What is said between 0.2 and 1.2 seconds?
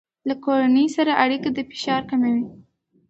له کورنۍ سره